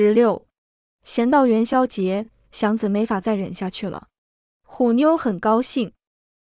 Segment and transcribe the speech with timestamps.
[0.00, 0.46] 十六，
[1.02, 4.06] 闲到元宵节，祥子没法再忍下去了。
[4.62, 5.92] 虎妞很高兴，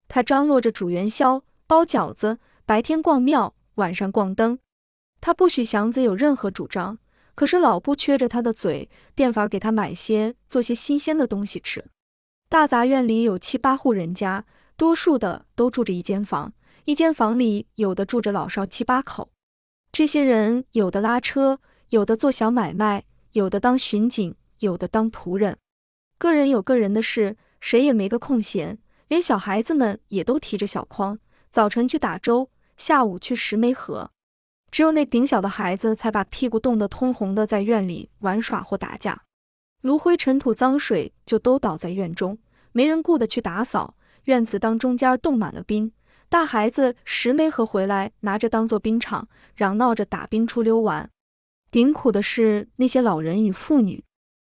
[0.07, 4.57] 她张罗着煮元宵、包饺子，白天逛庙，晚上逛灯。
[5.19, 6.97] 她不许祥子有任何主张，
[7.35, 11.83] 可是老不缺着他的嘴，变法给他买些做些新鲜的东西吃。
[12.47, 14.45] 大杂院里有七八户人家，
[14.77, 16.53] 多数的都住着一间房，
[16.85, 19.29] 一间房里有的住着老少七八口。
[19.91, 21.59] 这些人有的拉车，
[21.89, 23.03] 有的做小买卖，
[23.33, 25.57] 有的当巡警，有的当仆人。
[26.17, 28.77] 个人有个人的事，谁也没个空闲。
[29.07, 31.17] 连小孩子们也都提着小筐，
[31.49, 34.11] 早晨去打粥，下午去拾煤禾。
[34.69, 39.23] 只有那顶小的孩子才把屁股冻得通红的，在院里玩耍或打架。
[39.81, 42.37] 炉灰尘土脏水就都倒在院中，
[42.73, 43.95] 没人顾得去打扫。
[44.25, 45.91] 院子当中间冻满了冰。
[46.29, 51.09] 大孩子拾煤禾回来，拿着当做冰场，嚷闹着打冰出溜玩。
[51.71, 54.03] 顶苦的是那些老人与妇女，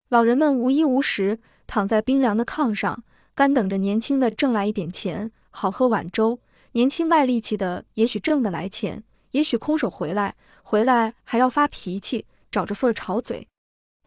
[0.09, 6.37] 老人们无衣无食，躺在冰凉的炕上，干等着年轻的挣来一点钱，好喝碗粥。
[6.73, 13.47] 年轻卖力气的，也许挣得来钱，也许空手回来，回来还要发脾气，找着份儿吵嘴。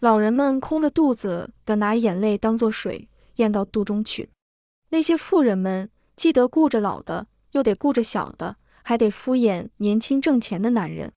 [0.01, 4.29] 老人们空着肚子的，拿眼泪当做水咽到肚中去。
[4.91, 7.27] 那些妇人们既得顾着老的。
[7.53, 11.11] 又得顾着小的，还得敷衍年轻挣钱的男人。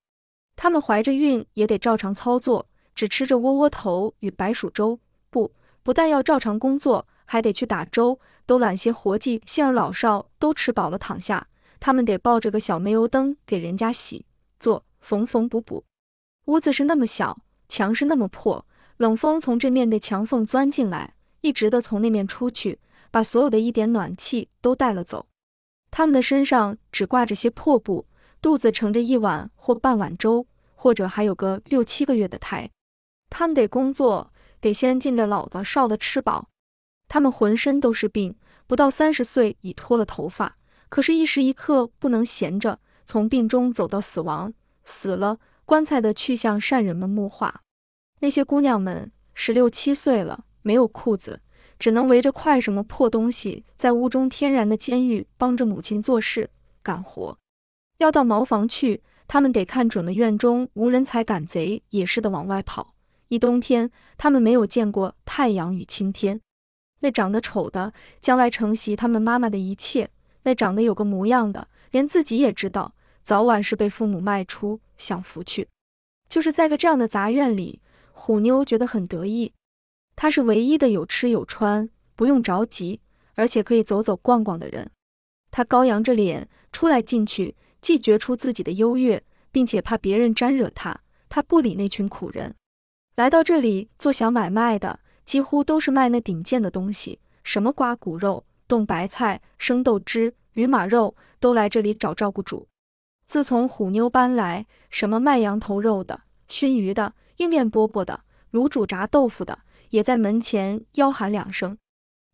[0.61, 4.99] 他们怀着孕也得照常操作，只吃着窝窝头与白薯粥。
[5.31, 9.41] 不，不但要照常工作，还得去打粥，都揽些活计。
[9.47, 11.47] 幸而老少都吃饱了躺下，
[11.79, 14.23] 他们得抱着个小煤油灯给人家洗、
[14.59, 15.83] 做、缝缝补补。
[16.45, 18.63] 屋子是那么小，墙是那么破，
[18.97, 22.77] 冷风从这面的墙缝钻进来，一直的从那面出去，
[23.09, 25.25] 把所有的一点暖气都带了走。
[25.89, 28.05] 他们的身上只挂着些破布，
[28.39, 30.45] 肚子盛着一碗或半碗粥，
[30.81, 32.67] 或者还有个六七个月的胎。
[33.29, 36.49] 他们得工作，得先尽着老的少的吃饱。
[37.07, 40.57] 他们浑身都是病，不到三十岁已脱了头发，
[40.89, 44.51] 可是，一时一刻不能闲着，从病中走到死亡，
[44.83, 47.61] 死了，棺材的去向善人们木化。
[48.22, 51.41] 那些姑娘们十六七岁了，没有裤子。
[51.77, 56.50] 只能围着块什么破东西，在屋中天然的监狱帮着母亲做事
[56.81, 57.38] 干活。
[58.00, 62.94] 要到茅房去，他们得看准了院中无人才赶贼也似的往外跑。
[63.30, 66.42] 一冬天，他们没有见过太阳与青天。
[67.00, 70.08] 那长得丑的，将来承袭他们妈妈的一切；
[70.44, 72.94] 那长得有个模样的，连自己也知道，
[73.24, 75.69] 早晚是被父母卖出享福去。
[76.28, 77.80] 就是在个这样的杂院里，
[78.12, 79.53] 虎妞觉得很得意。
[80.18, 83.00] 她是唯一的有吃有穿，不用着急，
[83.36, 84.92] 而且可以走走逛逛的人。
[85.52, 91.02] 她高扬着脸出来进去，既觉出自己的优越，并且怕别人沾惹他。
[91.28, 92.56] 他不理那群苦人。
[93.16, 102.68] 来到这里做小买卖的，几乎都是卖那顶贱的东西，什么刮骨肉、冻白菜、生豆汁、驴马肉，都来这里找照顾主。
[103.25, 108.22] 自从虎妞搬来，什么卖羊头肉的、熏鱼的、硬面饽饽的、
[108.52, 109.59] 卤煮炸豆腐的。
[109.92, 111.78] 也在门前吆喊两声，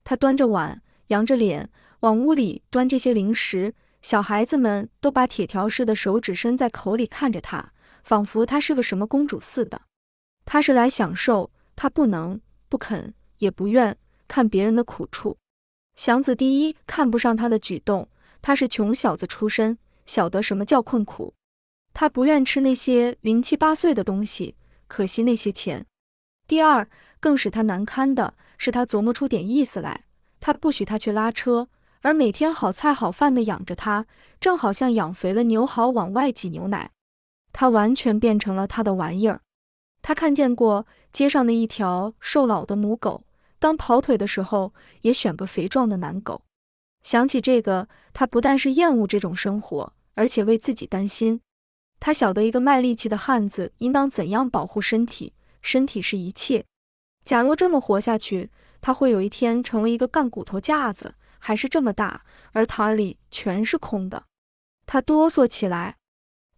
[0.04, 1.72] 他端着碗，扬着脸
[2.02, 3.74] 往屋里端这些零食。
[4.02, 9.82] 小孩子们都把铁条似的手指伸在口里看着他，仿佛他是个什么公主似的。
[10.46, 13.98] 他是来享受，他不能、不肯、也不愿
[14.28, 15.38] 看别人的苦处。
[15.96, 18.08] 祥子第一看不上他的举动，
[18.42, 21.34] 他是穷小子出身，晓得什么叫困苦。
[21.94, 24.56] 他不愿吃那些零七八碎的东西，
[24.88, 25.86] 可惜那些钱。
[26.48, 26.88] 第二。
[27.20, 30.04] 更使他难堪的是，他琢磨出点意思来。
[30.40, 31.68] 他不许他去拉车，
[32.02, 34.06] 而每天好菜好饭的养着他，
[34.40, 36.92] 正好像养肥了牛好往外挤牛奶。
[37.52, 39.42] 他完全变成了他的玩意儿。
[40.02, 43.24] 他看见过街上的一条瘦老的母狗，
[43.60, 46.44] 当跑腿的时候也选个肥壮的男狗。
[47.04, 51.42] 想起这个，他不但是厌恶这种生活，而且为自己担心。
[52.00, 56.64] 他晓得一个卖力气的汉子应当怎样保护身体，身体是一切。
[57.26, 61.16] 假若这么活下去，他会有一天成为一个干骨头架子，
[61.48, 64.26] 还是这么大，而坛里全是空的。
[64.86, 65.96] 他哆嗦起来，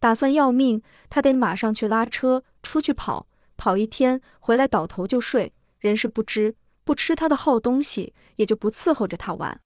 [0.00, 0.82] 打算要命。
[1.08, 5.52] 他得马上去拉车，出去跑，跑一天回来倒头就睡。
[5.78, 9.60] 人是不知不吃他的好东西，也就不伺候着他玩。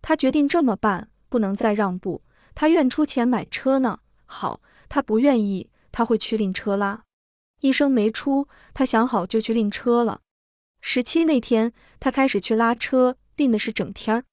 [0.00, 2.22] 他决定这么办，不能再让步。
[2.54, 3.98] 他愿出钱买车呢。
[4.24, 7.04] 好，他不愿意，他会去另车拉。
[7.60, 10.22] 一声没出，他想好就去另车了。
[10.80, 14.24] 十七那天，他开始去拉车，拎的是整天儿。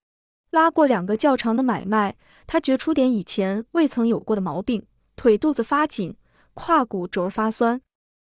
[0.52, 2.16] 拉过两个较长的买卖，
[2.48, 4.86] 他觉出点以前未曾有过的毛病：
[5.16, 6.16] 腿肚子发紧，
[6.56, 7.80] 胯骨轴发酸。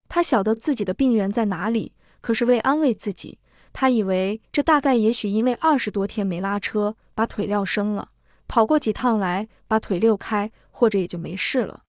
[0.09, 3.39] 他晓得自己的病源在哪里，可是为安慰自己，
[3.73, 8.11] 他以为这大概也许因为二十多天没拉车，把腿撂生了，
[8.47, 11.83] 跑过几趟来把腿溜开，或者也就没事了。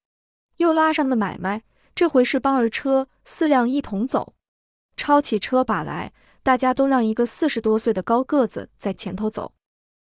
[0.57, 1.61] 又拉上的买卖，
[1.93, 4.33] 这回是帮儿车四辆一同走，
[4.97, 9.51] 抄起车把来，大家都让一个四十多岁的高个子在前头走。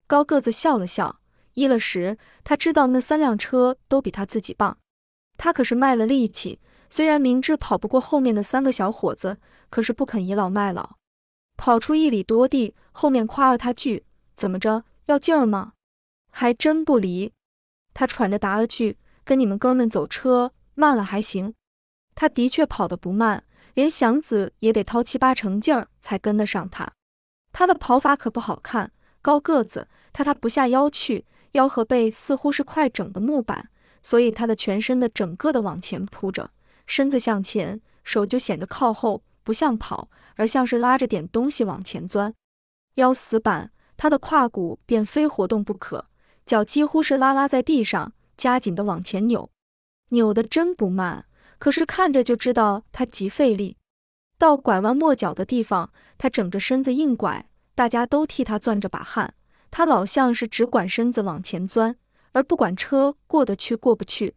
[0.09, 1.21] 高个子笑了笑，
[1.53, 4.79] 依了时，他知道那三辆车都比他自己棒，
[5.37, 6.59] 他可是卖了力气。
[6.91, 9.37] 虽然明知跑不过后面的三个小伙子，
[9.69, 10.97] 可是不肯倚老卖老。
[11.59, 15.75] 跑出一里多地，后面夸了他句：“怎么着，要劲儿吗？”
[16.33, 17.31] 还真不离。
[17.93, 21.53] 他喘着答了句：“跟你们哥们走车慢了还行。”
[22.17, 23.45] 他的确跑得不慢，
[23.75, 26.91] 连祥子也得掏七八成劲儿才跟得上他。
[27.53, 28.91] 他的跑法可不好看，
[29.21, 33.71] 高个子，他塌不下腰去，腰和背似乎是块整的木板，
[34.03, 36.51] 所以他的全身的整个的往前扑着。
[36.87, 42.35] 身子向前，手就显得靠后，不像跑，而像是拉着点东西往前钻。
[42.95, 46.07] 腰死板，他的胯骨便非活动不可，
[46.47, 49.51] 脚几乎是拉拉在地上，加紧的往前扭，
[50.09, 51.27] 扭的真不慢。
[51.59, 53.77] 可是看着就知道他极费力。
[54.39, 57.45] 到拐弯抹角的地方，他整着身子硬拐，
[57.75, 59.35] 大家都替他攥着把汗。
[59.71, 61.97] 他老像是只管身子往前钻，
[62.33, 64.35] 而不管车过得去过不去。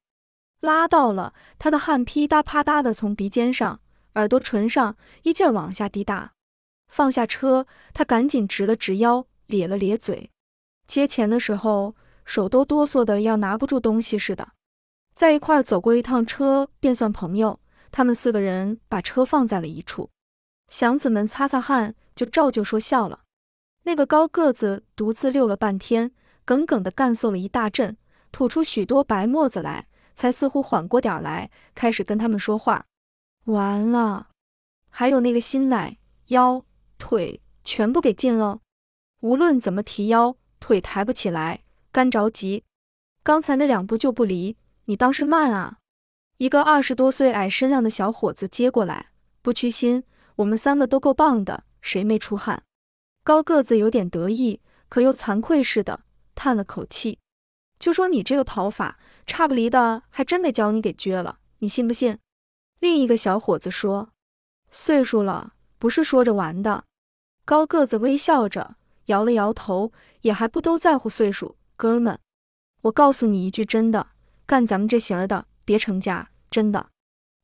[0.59, 3.79] 拉到了，他的汗噼嗒啪嗒的从鼻尖上、
[4.15, 6.33] 耳朵唇上一劲儿往下滴答。
[6.87, 10.29] 放下车，他赶紧直了直腰，咧了咧嘴。
[10.87, 11.95] 接钱的时候，
[12.25, 14.49] 手都哆嗦的要拿不住东西似的。
[15.13, 17.59] 在一块儿走过一趟车，便算朋友。
[17.91, 20.09] 他们四个人把车放在了一处，
[20.69, 23.21] 祥子们擦擦汗，就照旧说笑了。
[23.83, 26.11] 那个高个子独自溜了半天，
[26.45, 27.97] 耿耿的干嗽了一大阵，
[28.31, 29.87] 吐出许多白沫子来。
[30.13, 32.85] 才似乎缓过点来，开始跟他们说话。
[33.45, 34.27] 完了，
[34.89, 35.97] 还有那个新奶，
[36.27, 36.63] 腰
[36.99, 38.59] 腿全部给禁了，
[39.21, 42.63] 无论怎么提腰腿抬不起来，干着急。
[43.23, 45.79] 刚才那两步就不离，你倒是慢啊！
[46.37, 49.07] 一个二十多岁矮身量的小伙子接过来，
[49.41, 50.03] 不屈心，
[50.35, 52.61] 我们三个都够棒的，谁没出汗？
[53.23, 56.01] 高个子有点得意，可又惭愧似的，
[56.35, 57.19] 叹了口气，
[57.79, 58.97] 就说你这个跑法。
[59.27, 62.18] 差不离的，还真得叫你给撅了，你信不信？
[62.79, 64.09] 另一个小伙子说
[64.71, 66.83] ：“岁数了，不是说着玩的。”
[67.45, 68.75] 高个子微笑着
[69.06, 71.56] 摇了摇头，也还不都在乎岁数。
[71.77, 72.19] 哥们，
[72.81, 74.07] 我告诉你一句真的，
[74.45, 76.89] 干咱们这行的别成家，真的。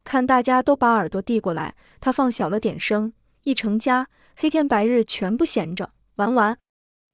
[0.04, 3.14] 看大家都把耳朵递过来，他放小了点声
[3.44, 6.60] ：“一成家，黑天白日全部闲着，玩玩。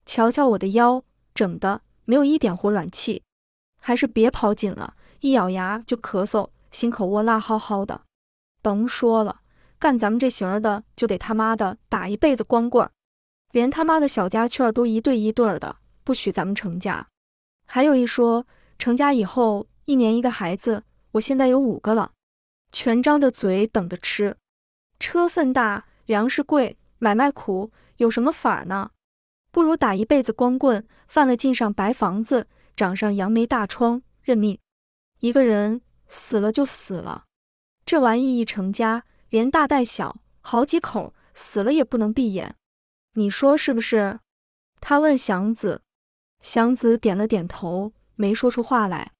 [0.04, 1.02] 瞧瞧我的腰，
[1.34, 3.22] 整的没有一点活软气。”
[3.80, 8.02] 还是别跑紧了，一咬牙就咳嗽，心口窝辣蒿蒿的。
[8.60, 9.40] 甭说了，
[9.78, 12.90] 干咱们这行的就得他妈的打一辈子光棍，
[13.52, 17.08] 连他妈的小家雀都一对一对的，不许咱们成家。
[17.66, 18.46] 还有一说，
[18.78, 20.82] 成家以后一年一个孩子，
[21.12, 22.12] 我现在有五个了，
[22.70, 24.36] 全张着嘴等着吃。
[25.00, 28.90] 车粪大，粮食贵，买卖苦，有什么法呢？
[29.52, 32.46] 不如打一辈子光棍，犯了进上白房子。
[32.74, 34.58] 长上扬眉大疮，认命。
[35.20, 37.24] 一个人死了就死了，
[37.84, 42.56] 这玩意一成家，连大带小好几口，死了也不能闭眼。
[43.12, 44.20] 你说是不是？
[44.80, 45.82] 他问祥子，
[46.40, 49.12] 祥子点了点头，没说出话来。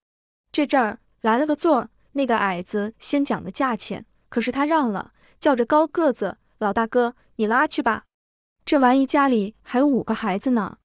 [0.51, 8.05] 这阵儿来了个座儿，那个矮子先讲的价钱，可是他让了，叫着高个子老大哥，你拉去吧。
[8.65, 10.79] 这玩意家里还有五个孩子呢。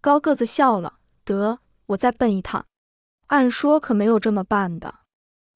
[0.00, 1.58] 高个子笑了，得。
[1.86, 2.66] 我再奔一趟，
[3.26, 4.92] 按说可没有这么办的。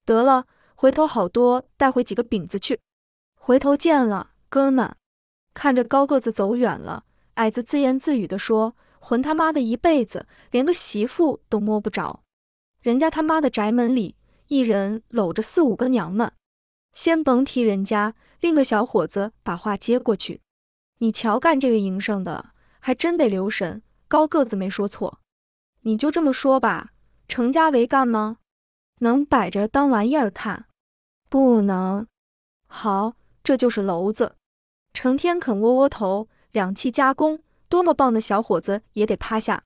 [0.05, 2.79] 得了，回头好多带回几个饼子去。
[3.35, 4.95] 回头见了，哥们。
[5.55, 7.05] 看着高个子走远了，
[7.35, 12.23] 矮子自言自语地说：“混他妈的一辈子，连个媳妇都摸不着。
[12.81, 14.15] 人家他妈的宅门里，
[14.47, 16.33] 一人搂着四五个娘们。
[16.93, 20.41] 先甭提人家。”另个小伙子把话接过去
[20.99, 25.21] ：“你瞧，干这个营生的，还真得留神。”高个子没说错。
[25.83, 26.91] 你就这么说吧，
[27.29, 28.39] 成家为干吗？
[28.99, 30.67] 能摆着当玩意儿看？
[31.29, 32.07] 不能。
[32.67, 34.37] 好，这就是娄子，
[34.93, 39.63] 成天啃窝窝头，两气加工，多么棒的小伙子也得趴下。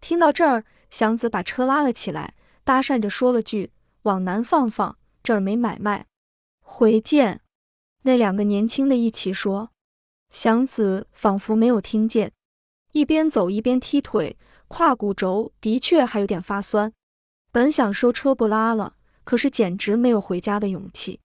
[0.00, 3.72] 听到这儿，祥子把车拉了起来，搭讪着说了句
[4.02, 6.06] ：“往南放放，这儿没买卖。”
[6.60, 7.40] 回见。
[8.08, 9.70] 那两个年轻的一起说，
[10.30, 12.32] 祥子仿佛没有听见，
[12.92, 14.38] 一边走一边踢腿。
[14.66, 16.90] 胯骨轴的确还有点发酸，
[17.52, 21.20] 本想收车不拉了，可是简直没有回家的勇气。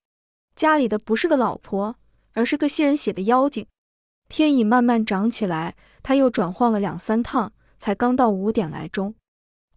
[0.58, 1.96] 家里的不是个老婆，
[2.34, 3.66] 而是个吸人血的妖精。
[4.28, 9.16] 天已慢慢长起来，他又转晃了两三趟，才刚到五点来钟。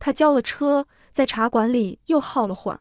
[0.00, 2.80] 他叫了车，在茶馆里又耗了会儿，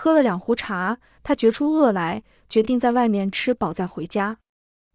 [0.00, 4.38] 喝了两壶茶，他觉出饿来，决定在外面吃饱再回家。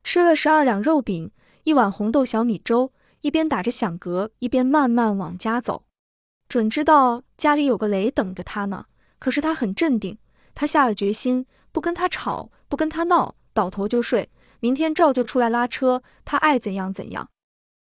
[0.02, 1.30] 吃了十二两肉饼，
[1.66, 5.84] 一碗红豆小米粥，一边打着响嗝，一边慢慢往家走。
[6.48, 8.86] 准知道家里有个雷等着他呢，
[9.20, 10.18] 可是他很镇定。
[10.56, 14.30] 他下了决心，不跟他吵，不跟他闹，倒头就睡。
[14.62, 17.28] 明天照旧出来拉车，他爱怎样怎样。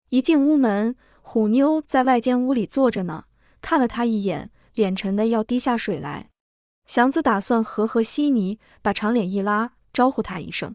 [0.08, 3.26] 一进屋门，虎妞在外间屋里坐着呢，
[3.60, 6.30] 看了他一眼，脸沉的要滴下水来。
[6.86, 10.74] 祥子打算和和稀泥，把长脸一拉，招呼他一声。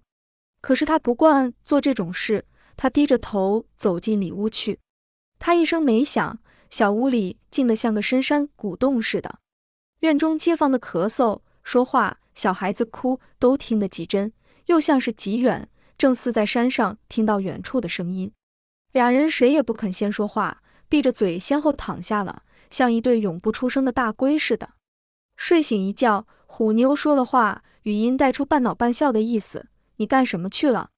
[0.61, 2.45] 可是他不惯做这种事，
[2.75, 4.79] 他低着头走进里屋去。
[5.39, 9.39] 他一声没响，小屋里静得像个深山古洞似的。
[9.99, 14.31] 院中街坊的咳嗽、说话、小孩子哭，都听得极真，
[14.65, 18.31] 又像是极远，正似在山上听到远处的声音。
[18.91, 24.71] 俩人谁也不肯先说话，闭着嘴先后躺下了，像一对永不出声的大龟似的。
[25.37, 29.67] 睡醒一觉，虎妞说了话，语音带出半恼半笑的意思。
[29.95, 30.89] 你干什么去了？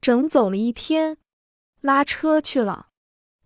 [0.00, 1.16] 整走了一天，
[1.80, 2.88] 拉车去了。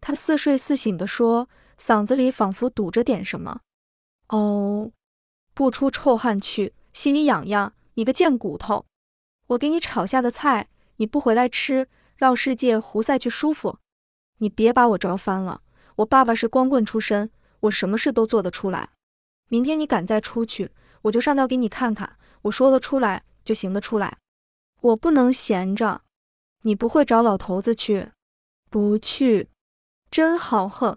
[0.00, 3.61] 他似睡似醒地说，嗓子里仿佛堵着点什么。
[4.28, 4.90] 哦，
[5.54, 7.75] 不出臭汗去，心里痒痒。
[7.94, 8.87] 你个贱骨头，
[9.49, 13.78] 我给你炒下的菜，你不回来吃，绕世界胡赛去舒服。
[14.38, 15.61] 你别把我招翻了。
[15.97, 17.30] 我爸爸是光棍出身，
[17.61, 18.90] 我什么事都做得出来。
[19.50, 20.71] 明天你敢再出去，
[21.02, 22.16] 我就上吊给你看看。
[22.42, 24.16] 我说得出来，就行得出来。
[24.80, 26.02] 我不能闲着，
[26.62, 28.12] 你不会找老头子去？
[28.71, 29.49] 不去，
[30.09, 30.97] 真豪横。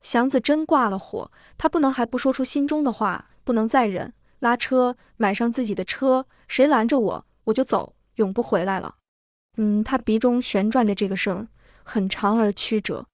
[0.00, 4.14] 祥子真挂了火，他不能还不说出心中的话，不能再忍。
[4.38, 8.96] 拉车，买上自己的车，谁拦着我，我就走，永不回来了。
[9.58, 11.46] 嗯，他鼻中旋转着这个声，
[11.84, 13.06] 很长而曲折，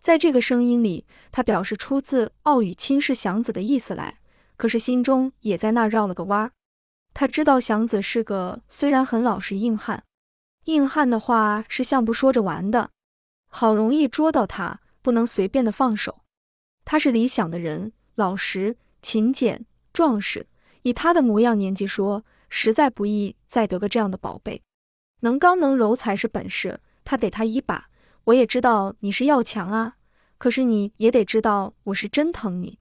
[0.00, 4.18] 在这个声音里，他表示出自傲语轻视祥子的意思来，
[4.56, 6.52] 可是心中也在那绕了个弯儿。
[7.12, 10.04] 他知道祥子是个虽然很老实硬汉，
[10.64, 12.90] 硬汉的话是像不说着玩的，
[13.48, 16.20] 好容易捉到他，不能随便的放手。
[16.84, 20.46] 他是理想的人，老实、勤俭、壮实，
[20.82, 24.62] 以他的模样年纪说，实在不易再得个这样的宝贝。
[25.20, 27.88] 能刚能柔才是本事，他得他一把。
[28.26, 29.96] 我也知道你是要强啊，
[30.36, 32.80] 可是你也得知道我是真疼你。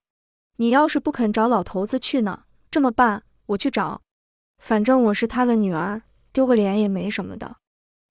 [0.56, 4.02] 你要是不肯找老头子去呢，这么办，我去找。
[4.58, 7.58] 反正我是他的女儿，丢个脸也没什么的。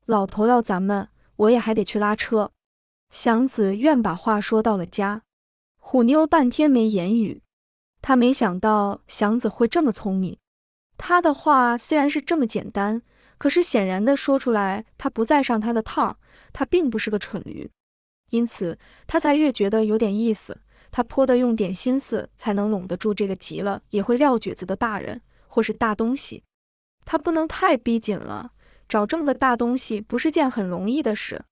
[0.07, 2.53] 老头要咱们，我也还得去拉车。
[3.11, 5.23] 祥子愿把话说到了家，
[5.81, 7.43] 虎妞半天没言语。
[8.01, 10.39] 他没想到祥子会这么聪明。
[10.97, 13.03] 他的话虽然是这么简单，
[13.39, 16.19] 可是显然的说出来，他不再上他的套。
[16.55, 17.71] 他并不是个蠢驴，
[18.31, 20.59] 因此他才越觉得有点意思。
[20.91, 25.21] 他颇得用点心思才能拢得住这个急了也会撂蹶子的大人。
[25.47, 26.43] 或是大东西，
[27.05, 28.51] 他不能太逼紧了。
[28.89, 31.45] 找这么个大东西不是件很容易的事，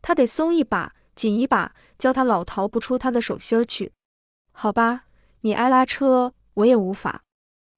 [0.00, 3.90] 他得松一把，紧一把，叫他老逃不出他的手心儿去。
[4.52, 5.06] 好吧，
[5.40, 7.24] 你爱拉车，我也无法。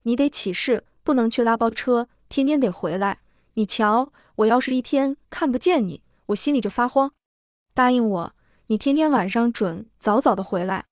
[0.03, 3.21] 你得起誓，不能去拉包车，天天得回来。
[3.55, 7.13] 你瞧，我要是一天看不见你，我心里就发慌。
[7.75, 8.35] 答应我，
[8.67, 10.87] 你天天晚上准早早的回来。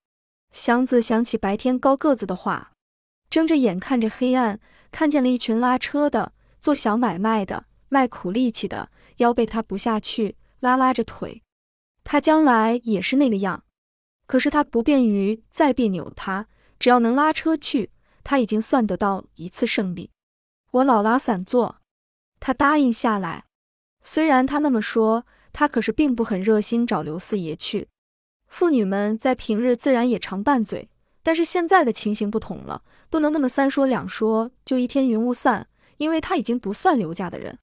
[0.52, 2.72] 祥子想起白天高个子的话。
[3.28, 4.58] 睁着眼看着黑暗，
[4.90, 11.42] 看见了一群拉车的、做小买卖的、卖苦力气的，腰背他不下去，拉拉着腿。
[12.02, 13.62] 他将来也是那个样，
[14.26, 16.48] 可是他不便于再别扭他，
[16.80, 17.92] 只要能拉车去，
[18.24, 20.10] 他已经算得到一次胜利。
[20.72, 21.76] 我老拉散坐，
[22.40, 23.44] 他答应下来。
[24.02, 27.88] 虽然他那么说，他可是并不很热心找刘四爷去。
[28.46, 30.88] 妇女们在平日自然也常拌嘴。
[31.22, 37.58] 但是现在的情形不同了，不能那么三说两说就一天云雾散，因为他已经不算刘家的人，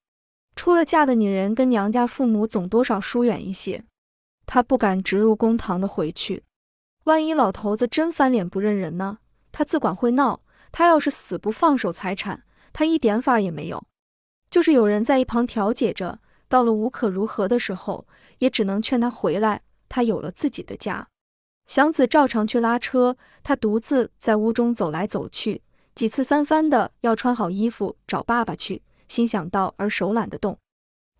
[0.55, 3.83] 出了嫁的女人跟娘家父母总多少疏远一些，
[4.45, 6.43] 他不敢直入公堂的回去，
[7.05, 9.17] 万一老头子真翻脸不认人呢？
[9.51, 13.83] 他自管会闹，他要是死不放手财产，他一点法也没有，
[14.51, 18.07] 就是有人在一旁调解着，到了无可如何的时候，
[18.39, 21.07] 也只能劝他回来，他有了自己的家。
[21.65, 25.61] 祥子照常去拉车，他独自在屋中走来走去，
[25.93, 30.57] 几次三番的要穿好衣服找爸爸去，心想到而手懒得动。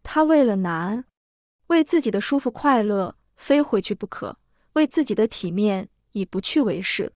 [0.03, 1.03] 他为了难，
[1.67, 4.37] 为自己的舒服快乐，非回去不可；
[4.73, 7.11] 为自己的体面，以不去为是。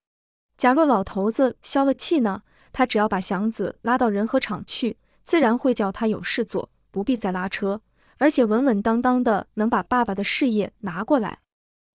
[0.57, 2.43] 假若老头子消了气呢？
[2.73, 7.81] 他只要把祥子拉到仁和厂去，自然会叫他有事做，不必再拉车，
[8.21, 11.39] 而且稳稳当当的能把爸爸的事业拿过来。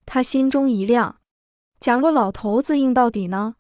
[0.05, 1.21] 他心中一亮，
[1.79, 3.55] 假若老头子硬到底呢？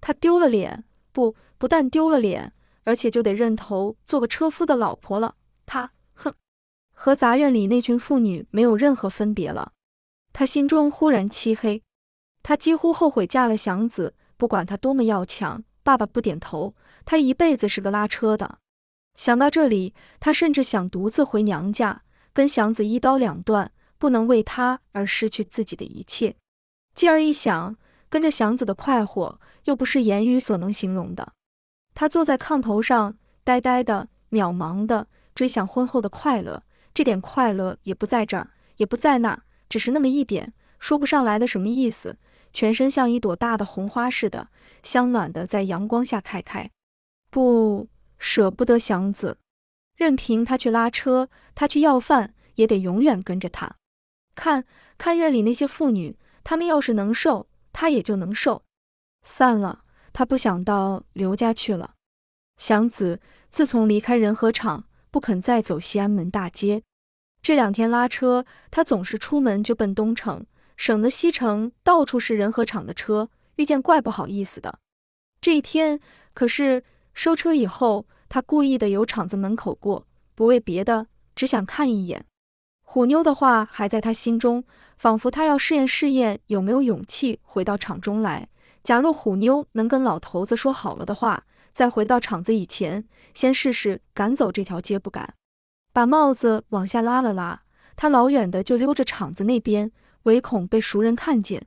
[0.00, 5.34] 他丢了脸，不不但丢了脸，而且就得认头做个车夫的老婆了。
[5.66, 6.32] 他哼，
[6.94, 9.72] 和杂院里那群妇女没有任何分别了。
[10.32, 11.82] 他心中忽然漆黑，
[12.42, 14.14] 他几乎后悔嫁了祥子。
[14.38, 16.74] 不管他多么要强，爸爸不点头，
[17.04, 18.60] 他一辈子是个拉车的。
[19.18, 26.36] 想到这里，他甚至想独自回娘家，跟祥子一刀两断，不能为他而失去自己的一切。
[26.94, 27.76] 继而一想，
[28.08, 31.32] 跟着祥子的快活，又不是言语所能形容的。
[31.94, 36.62] 他坐在炕头上，呆呆的、渺茫的追想婚后的快乐。
[36.94, 42.16] 这点快乐也不在这儿，也不在那儿，只是那么一点，说不上来的什么意思。
[42.52, 44.46] 全身像一朵大的红花似的，
[44.84, 46.70] 香暖的在阳光下开开。
[47.30, 49.38] 不舍不得祥子，
[49.96, 53.76] 任凭他去拉车，他去要饭，也得永远跟着他。
[54.34, 54.64] 看
[54.96, 58.62] 看院里那些妇女，她们要是能瘦，他也就能瘦。
[59.22, 61.94] 散了，他不想到刘家去了。
[62.56, 63.20] 祥子
[63.50, 66.82] 自从离开仁和厂，不肯再走西安门大街。
[67.42, 70.46] 这两天拉车，他总是出门就奔东城。
[70.76, 74.78] 省得西城到处是仁和厂的车，遇见怪不好意思的。
[75.40, 76.00] 这一天
[76.34, 76.84] 可是
[77.18, 80.06] 收车以后，他故意的由厂子门口过，
[80.36, 82.24] 不为别的，只想看一眼。
[82.84, 84.62] 虎妞的话还在他心中，
[84.96, 88.48] 仿佛他要试验试验有没有勇气回到厂中来。
[88.84, 95.34] 假若虎妞能跟老头子说好了的话，在回到厂子以前，先试试赶走这条街不敢。
[95.92, 97.62] 把帽子往下拉了拉，
[97.96, 99.90] 他老远的就溜着厂子那边。
[100.22, 101.66] 唯恐被熟人看见，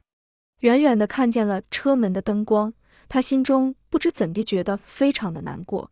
[0.60, 2.74] 远远的看见了车门的灯光，
[3.12, 5.92] 他心中不知怎地觉得非常的难过。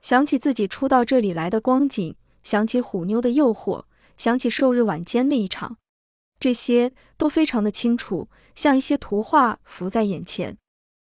[0.00, 3.84] 想起自己初到这里来的光景，想起虎妞的诱惑，
[4.16, 5.76] 想起寿日晚间那一场，
[6.40, 10.56] 这些都非常的清楚，像一些图画浮在眼前。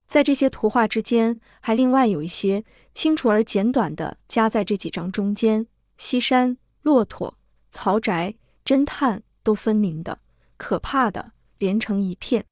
[0.08, 7.38] 在这些图画之间，还另外有一些清楚而简短的夹在这几张中间：西山、骆驼、
[7.70, 10.18] 曹宅、侦探，都分明的。
[10.56, 12.44] 可怕的连成一片，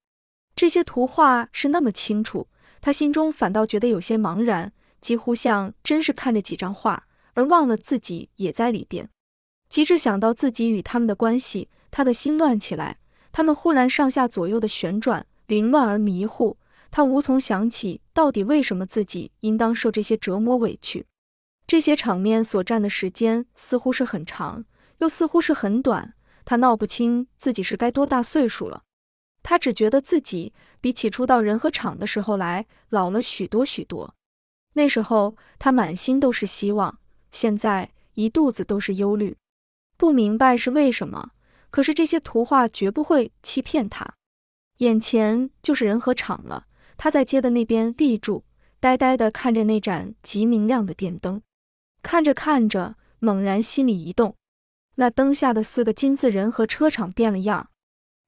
[0.54, 2.46] 这些图画是那么清楚，
[2.82, 9.08] 他心中反倒觉得有些茫然，几乎像真是看着几张画，而忘了自己也在里边。
[9.70, 12.98] 及至想到自己与他们的关系，他的心乱起来。
[13.30, 16.58] 他们忽然上下左右的旋转，凌乱而迷糊，
[16.90, 21.06] 他无从想起到底为什么自己应当受这些折磨委屈。
[21.66, 24.64] 这些场面所占的时间似乎是很长，
[24.98, 26.12] 又似乎是很短。
[26.44, 28.82] 他闹不清自己是该多大岁数了，
[29.42, 34.14] 他只觉得自己比起初到人和厂的时候来老了许多许多。
[34.74, 36.98] 那时候他满心都是希望，
[37.30, 39.36] 现在一肚子都是忧虑，
[39.96, 41.32] 不明白是为什么。
[41.70, 44.14] 可是这些图画绝不会欺骗他，
[44.78, 46.66] 眼前就是人和厂了。
[46.96, 48.44] 他在街的那边立住，
[48.78, 51.42] 呆呆地看着那盏极明亮的电灯，
[52.02, 54.36] 看着看着，猛然心里一动。
[54.96, 57.70] 那灯下的四个金字人和车厂变了样。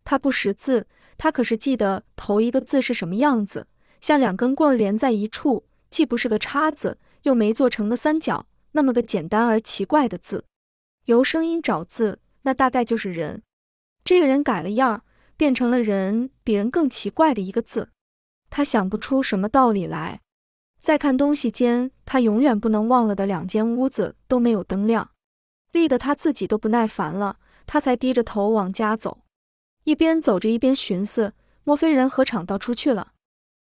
[0.04, 3.66] 他不识字，他可是记得头一个字是什么样子，
[4.00, 10.44] 像两根棍连在一处，既不是个叉子，又没做成个三角，那么个简单而奇怪的字。
[11.06, 13.42] 由声音找字，那大概就是人。
[14.04, 15.04] 这个人改了样，
[15.36, 17.90] 变成了人比人更奇怪的一个字。
[18.50, 20.20] 他想不出什么道理来。
[20.80, 25.10] 在看东西间，他永远不能忘了的两间屋子都没有灯亮。
[25.72, 29.23] 立得他自己都不耐烦了，他才低着头往家走，
[29.84, 33.12] 一边走着一边寻思：莫非人和厂到出去了？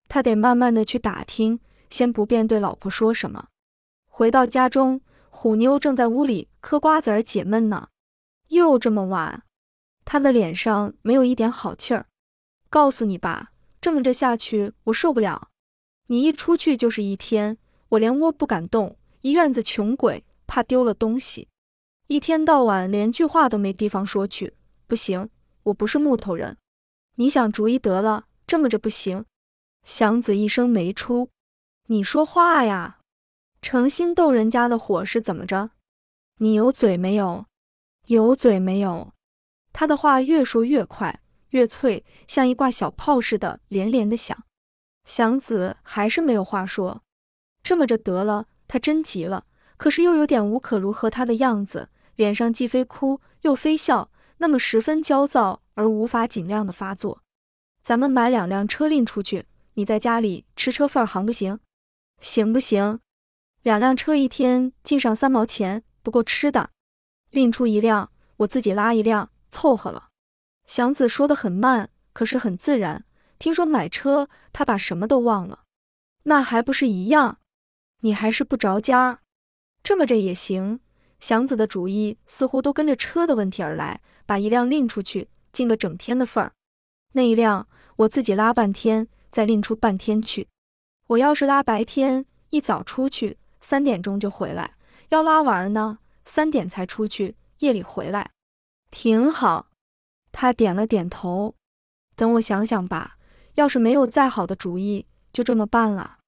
[0.07, 3.47] 他得慢慢的去打听，先不便对老婆说什么。
[4.07, 7.87] 回到家中，虎妞正在屋里嗑瓜子儿解闷呢。
[8.49, 9.43] 又这么晚，
[10.03, 12.07] 他的脸上没有一点好气儿。
[12.69, 15.49] 告诉你吧，这么着下去我受不了。
[16.07, 17.57] 你一出去就是一天，
[17.89, 21.47] 我连窝不敢动，一院子穷鬼，怕丢了东西。
[22.07, 24.55] 一天到晚连句话都没地方说去，
[24.87, 25.29] 不行，
[25.69, 26.57] 我不是木头人。
[27.15, 29.25] 你想主意得了，这么着不行。
[29.83, 31.29] 祥子一声没出，
[31.87, 32.99] 你说话呀，
[33.61, 35.71] 诚心逗人家的火是怎么着？
[36.37, 37.45] 你有嘴没有？
[38.07, 39.13] 有嘴没有？
[39.73, 44.45] 他的话越说越快，越脆，像一挂小炮似的，连连的响。
[45.05, 47.01] 祥子还是没有话说，
[47.63, 49.45] 这么着得了，他真急了，
[49.77, 51.89] 可是又有点无可如何他的样子。
[52.15, 57.21] 脸上既非哭又非笑，那么十分焦躁而无法尽量的发作。
[57.81, 61.59] 咱们买两辆车赁出去，你在家里吃车份儿行不行？
[62.19, 62.99] 行不行？
[63.61, 66.71] 两辆车一天进上三毛钱，不够吃的，
[67.29, 70.09] 拎出一辆，我自己拉一辆，凑合了。
[70.65, 73.05] 祥子说的很慢，可是很自然。
[73.37, 75.63] 听说买车，他把什么都忘了。
[76.23, 77.39] 那还不是一样？
[78.01, 79.21] 你还是不着家。
[79.81, 80.81] 这么着也行。
[81.19, 86.53] 祥子的主意似乎都跟着车的问题而来，把一辆拎出去，进个整天的份儿。
[87.13, 90.47] 那一辆我自己拉半天，再拎出半天去。
[91.07, 94.71] 我要是拉白天，一早出去，三点钟就回来；
[95.09, 98.31] 要拉晚呢，三点才出去，夜里回来，
[98.91, 99.67] 挺好。
[100.31, 101.55] 他点了点头。
[102.15, 103.15] 等我想想吧。
[103.55, 106.19] 要是没有再好的主意，就这么办了。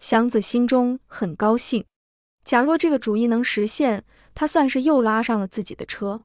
[0.00, 1.84] 祥子心中很高兴。
[2.44, 6.22] 假若这个主意能实现，他算是又拉上了自己的车。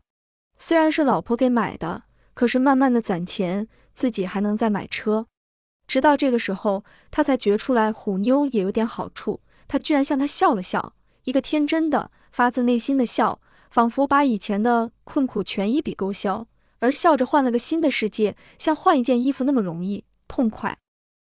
[0.57, 5.27] 虽然是老婆给买的，可是慢慢的攒钱，自己还能再买车。
[5.87, 9.41] 直到这个时候，他才觉出来虎妞也有点好处。
[9.67, 10.93] 他居然向他笑了笑，
[11.23, 13.39] 一个天真的、发自内心的笑，
[13.69, 16.47] 仿佛把以前的困苦全一笔勾销，
[16.79, 20.77] 而笑着换了个新的世界，像换一件衣服那么容易痛快。